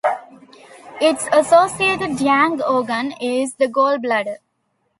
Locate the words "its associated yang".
0.99-2.59